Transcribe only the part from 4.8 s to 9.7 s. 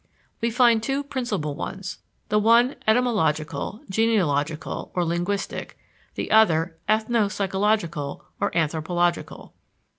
or linguistic; the other, ethno psychological, or anthropological.